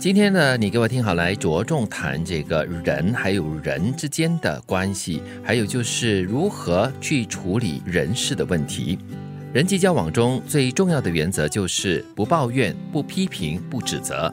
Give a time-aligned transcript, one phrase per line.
[0.00, 8.98] 今天呢，你给我听好，来着重谈这个人还有人之间的关系，还有就是如何去处理人事的问题。
[9.52, 14.32] 人际交往中最重要的原则就是不抱怨、不批评、不指责。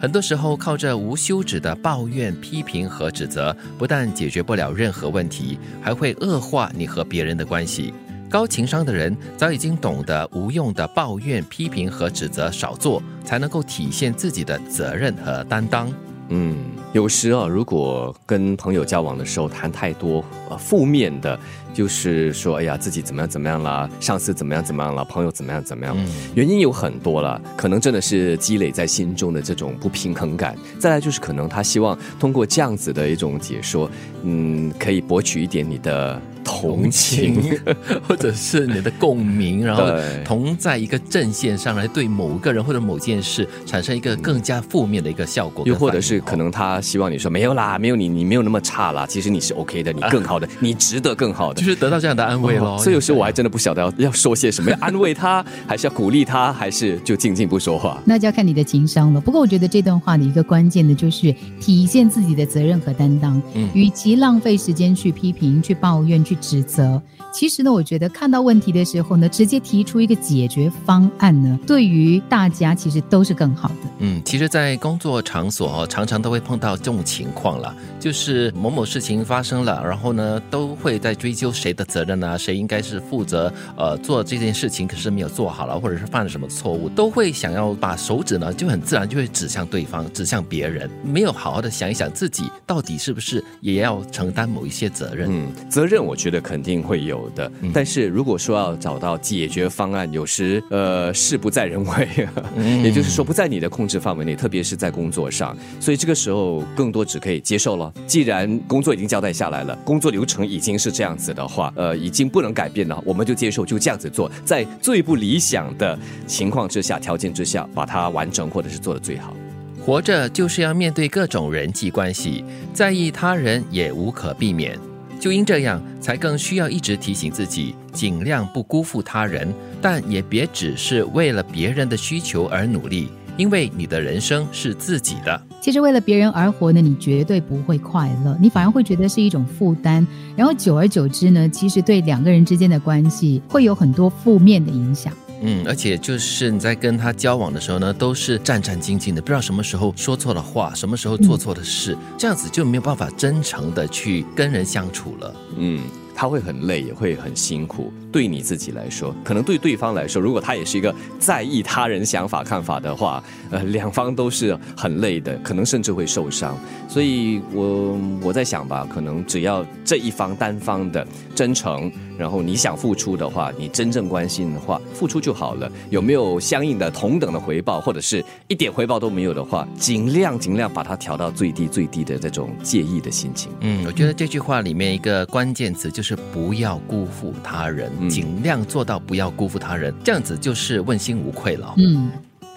[0.00, 7.92] 很多时候，靠着无休止的抱怨、批评和指责，不但解决不了任何问题，还会恶化你和别人的关系。
[8.30, 15.90] 高情商的人早已经懂得无用的抱怨、批评和指责少做，才能够体现自己的责任和担当。
[16.30, 16.58] 嗯，
[16.92, 21.40] 有时啊，如果跟朋友交往的时候谈太多呃负面的，
[21.72, 25.96] 就是说，哎呀，自己怎么样怎么样啦，上司怎么样怎么样了，朋友怎么样怎么样，
[26.34, 30.54] 原因有很多了，可能真的是积累在心中的这种不平衡感。
[30.78, 33.90] 再来就是可能他希望通过这样子的一种解说，
[34.22, 36.20] 嗯，可以博取一点你的。
[36.48, 37.60] 同情，
[38.08, 39.84] 或者是你的共鸣，然后
[40.24, 52.78] 同在一个阵线上来对某个人或者某件事产生一个更加负面的一个效果，又或者是可能他希望你说没有啦，没有你，你没有那么差啦，其实你是 OK 的，你更好的，你值得更好的，就是得到这样的安慰咯。
[52.78, 58.00] 所以有时候我还真的不晓得要要说些什么，要安慰他，还是要鼓励他，还是就静静不说话？
[58.06, 59.20] 那就要看你的情商了。
[59.20, 63.40] 不过我觉得这段话的一个关键的就是体现自己的责任和担当。
[63.54, 67.00] 嗯，与其浪费时间去批评、去抱怨、去指责。
[67.32, 73.70] 其实呢，我觉得看到问题的时候呢，直接提出一个解决方案呢，对于大家其实都是更好。
[73.98, 82.38] 嗯，其实，在工作场所哦，常常都会碰到这种情况了，就是某某事情发生了，然后呢，都会在追究谁的责任呢？
[82.38, 95.28] 谁应该是负责呃做这件事情，可是没有做好了，或者是犯了什么错误，都会想要把手指呢，就很自然就会指向对方，指向别人，没有好好的想一想自己到底是不是也要承担某一些责任。
[95.30, 97.28] 嗯，责任我觉得肯定会有。
[97.34, 102.08] 的，但是如果说要找到解决方案，有时呃事不在人为，
[102.82, 107.92] 也就是说不在你的控制范围内，特别是在工作上，所以这个时候更多只可以接受了。
[108.06, 119.34] 既然工作已经交代下来了，工作流程已经是这样子的话，呃，已经不能改变了，我们就接受，就这样子做，在最不理想的情况之下、条件之下，把它完成或者是做的最好。
[119.80, 124.78] 活着就是要面对各种人际关系，在意他人也无可避免。
[125.18, 129.52] 就因这样，才更需要一直提醒自己，尽量不辜负他人，
[129.82, 133.08] 但也别只是为了别人的需求而努力，
[133.38, 135.40] 因为你的人生是自己的。
[135.62, 140.06] 其实为了别人而活呢，你绝对不会快乐，你反而会觉得是一种负担，
[140.36, 145.10] 然后久而久之呢，其实对两个人之间的关系会有很多负面的影响。
[145.40, 155.34] 嗯，而且就是你在跟他交往的时候呢，都是战战兢兢的，不知道什么时候说错了话，什么时候做错的事，这样子就没有办法真诚的去跟人相处了。
[155.56, 155.80] 嗯。
[156.20, 157.92] 他会很累，也会很辛苦。
[158.10, 166.56] 对你自己来说，可能对对方来说，如果他也是一个在意他人想法看法的话，呃，两方都是很累的，可能甚至会受伤。
[166.88, 175.70] 所以，我我在想吧，可能只要这一方单方的真诚，然后你想付出的话，你真正关心的话，付出就好了。
[175.90, 183.50] 有没有相应的同等的回报，或者是一点回报都没有的话，尽量尽量把它调到最低最低的这种介意的心情。
[183.60, 186.16] 嗯，我觉得这句话里面一个关键词就是。
[186.32, 191.74] 不要辜负他人，尽量做到不要辜负他人，这样子就是问心无愧了。
[191.76, 192.10] 嗯，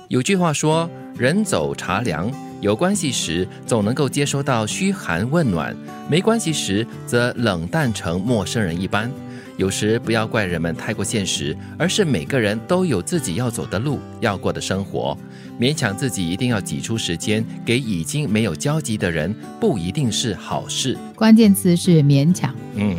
[0.07, 2.31] 有句话说：“人走茶凉，
[2.62, 5.75] 有关系时总能够接收到嘘寒问暖，
[6.09, 9.11] 没关系时则冷淡成陌生人一般。”
[9.57, 15.17] 有时不要怪人们太过现实，而是每个人都有自己要走的路，要过的生活。
[15.59, 20.97] 勉强自己一定要挤出时间给已经没有交集的人，不一定是好事。
[21.16, 22.56] 关键词是勉强。
[22.73, 22.95] 嗯，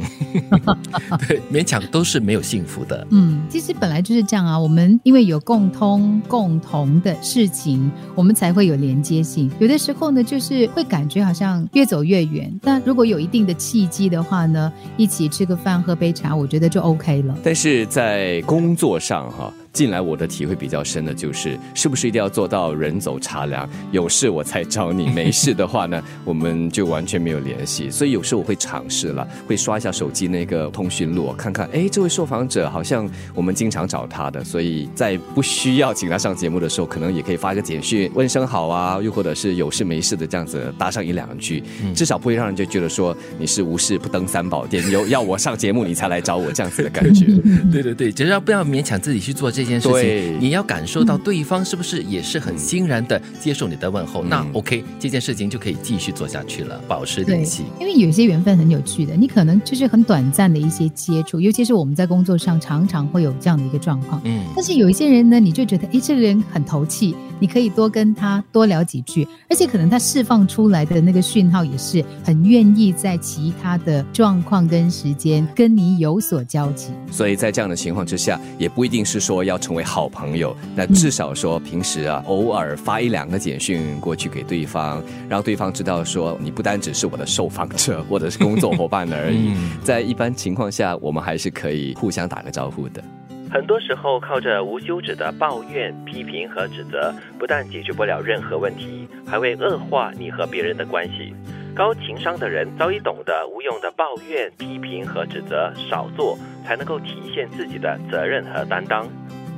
[1.27, 3.05] 对，勉强都是没有幸福的。
[3.11, 4.57] 嗯，其实本来就是这样啊。
[4.57, 9.51] 我们因为有共通、共同的事情，我们才会有连接性。
[9.59, 12.53] 有的时候呢，就是会感觉好像越走越远。
[12.63, 17.35] 但如果有一定的契机的话呢，一起吃个饭、喝杯茶，我觉得就 OK 了。
[17.43, 19.51] 但是在工作上哈。
[19.73, 27.91] 近来我的体会比较深的就是，是不是一定要做到人走茶凉，有事我才找你，没事的话呢， 我们就完全没有联系。
[27.91, 41.65] 所以有时候我会尝试了，会刷一下手机那个通讯录，看看，哎，这位受访者好像我们经常找他的，所以在不需要请他上节目的时候，可能也可以发一个简讯问声好啊，又或者是有事没事的这样子搭上一两句，
[41.95, 47.25] 至少不会让人就觉得说你是无事不登三宝殿，有要我上节目你才来找我这样子的感觉。
[47.73, 49.62] 对 对对，只要不要勉强自己去做这。
[49.63, 64.21] 这件事情，你要感受到对方是不是也是很欣然的接受你的问候，嗯那 OK，这件事情就可以继续做下去了，保持联系。，因为有些缘分很有趣的，你可能就是很短暂的一些接触，尤其是我们在工作上常常会有这样的一个状况。
[64.25, 76.89] 嗯，但是有一些人呢，你就觉得，哎，这个人很投气，你可以多跟他多聊几句，而且可能他释放出来的那个讯号也是很愿意在其他的状况跟时间跟你有所交集。
[77.13, 89.53] 所以在这样的情况之下，也不一定是说要成为好朋友，那至少说平时啊，偶尔发一两个简讯过去给对方，让对方知道说你不单只是我的受访者或者是工作伙伴而已。
[89.55, 93.03] 嗯 在一般情况下，我们还是可以互相打个招呼的。
[93.51, 101.35] 很多时候，靠着无休止的抱怨、批评和指责，不但解决不了任何问题，还会恶化你和别人的关系。
[101.75, 109.07] 高情商的人早已懂得无用的抱怨、批评和指责少做，才能够体现自己的责任和担当。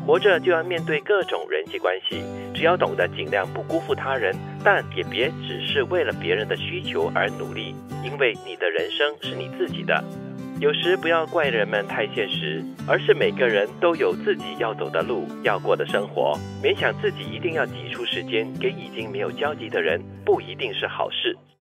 [0.07, 2.23] 活着就要面对各种人际关系，
[2.55, 7.75] 只要懂得尽量不辜负他人，但也别只是为了别人的需求而努力，
[8.05, 10.05] 因为你的人生是你自己的。
[10.61, 16.39] 有时不要怪人们太现实，而是每个人都有自己要走的路，要过的生活。
[16.63, 21.37] 勉强自己一定要挤出时间给已经没有交集的人，不一定是好事。